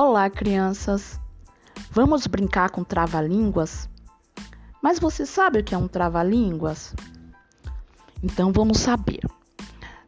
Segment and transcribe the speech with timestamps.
[0.00, 1.18] Olá, crianças!
[1.90, 3.90] Vamos brincar com trava-línguas?
[4.80, 6.94] Mas você sabe o que é um trava-línguas?
[8.22, 9.22] Então vamos saber.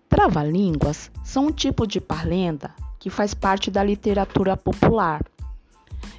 [0.08, 5.24] Trava-línguas são um tipo de parlenda que faz parte da literatura popular.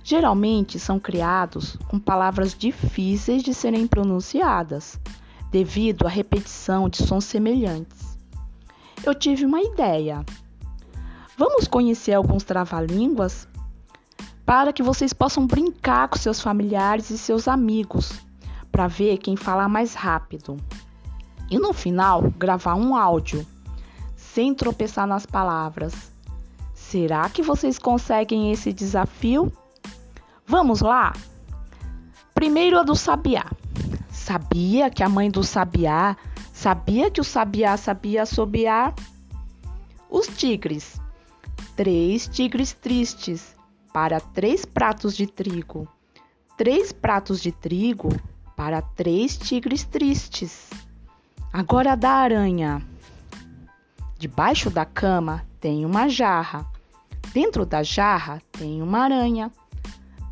[0.03, 4.99] Geralmente são criados com palavras difíceis de serem pronunciadas,
[5.49, 8.17] devido à repetição de sons semelhantes.
[9.01, 10.25] Eu tive uma ideia.
[11.37, 13.47] Vamos conhecer alguns trava-línguas
[14.51, 18.11] para que vocês possam brincar com seus familiares e seus amigos,
[18.69, 20.57] para ver quem fala mais rápido.
[21.49, 23.47] E no final, gravar um áudio,
[24.13, 26.11] sem tropeçar nas palavras.
[26.73, 29.49] Será que vocês conseguem esse desafio?
[30.45, 31.13] Vamos lá?
[32.33, 33.45] Primeiro a do sabiá.
[34.11, 36.17] Sabia que a mãe do sabiá
[36.51, 38.93] sabia que o sabiá sabia assobiar?
[40.09, 40.99] Os tigres.
[41.77, 43.60] Três tigres tristes
[43.93, 45.87] para três pratos de trigo,
[46.57, 48.09] três pratos de trigo
[48.55, 50.69] para três tigres tristes.
[51.51, 52.81] Agora da aranha.
[54.17, 56.65] Debaixo da cama tem uma jarra.
[57.33, 59.51] Dentro da jarra tem uma aranha.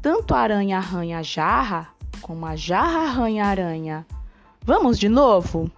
[0.01, 1.87] Tanto a aranha arranha a jarra,
[2.21, 4.05] como a jarra arranha a aranha.
[4.63, 5.69] Vamos de novo?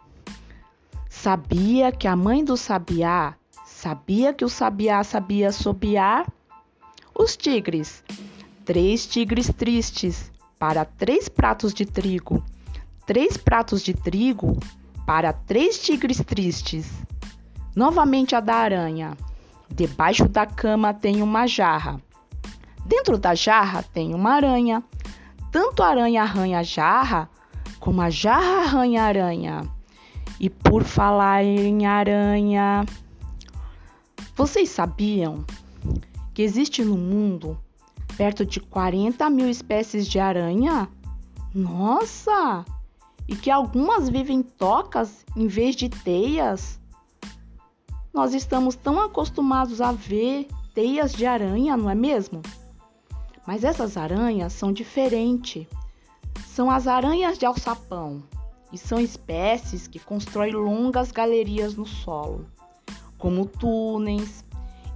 [1.09, 3.35] Sabia que a mãe do sabiá
[3.65, 6.27] sabia que o sabiá sabia assobiar?
[7.13, 8.03] Os tigres.
[8.65, 12.43] Três tigres tristes para três pratos de trigo.
[13.05, 14.57] Três pratos de trigo
[15.05, 16.89] para três tigres tristes.
[17.75, 19.17] Novamente a da aranha.
[19.69, 22.01] Debaixo da cama tem uma jarra.
[22.85, 24.83] Dentro da jarra tem uma aranha.
[25.51, 27.29] Tanto a aranha arranha a jarra,
[27.79, 29.69] como a jarra arranha a aranha.
[30.39, 32.85] E por falar em aranha,
[34.35, 35.45] vocês sabiam
[36.41, 37.55] que existe no mundo
[38.17, 40.89] perto de 40 mil espécies de aranha?
[41.53, 42.65] Nossa!
[43.27, 46.79] E que algumas vivem em tocas em vez de teias?
[48.11, 52.41] Nós estamos tão acostumados a ver teias de aranha, não é mesmo?
[53.45, 55.67] Mas essas aranhas são diferentes.
[56.47, 58.23] São as aranhas de alçapão
[58.73, 62.47] e são espécies que constroem longas galerias no solo,
[63.19, 64.43] como túneis,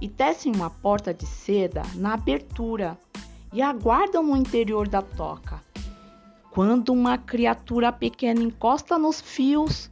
[0.00, 2.98] e tecem uma porta de seda na abertura
[3.52, 5.60] e aguardam no interior da toca.
[6.50, 9.90] Quando uma criatura pequena encosta nos fios,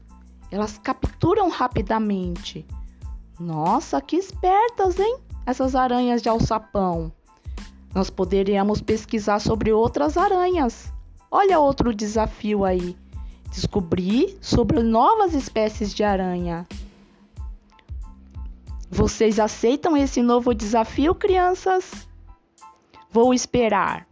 [0.50, 2.66] elas capturam rapidamente.
[3.38, 5.18] Nossa, que espertas, hein?
[5.44, 7.12] Essas aranhas de alçapão.
[7.94, 10.92] Nós poderíamos pesquisar sobre outras aranhas.
[11.30, 12.96] Olha outro desafio aí.
[13.50, 16.66] Descobrir sobre novas espécies de aranha.
[18.94, 22.06] Vocês aceitam esse novo desafio, crianças?
[23.10, 24.06] Vou esperar.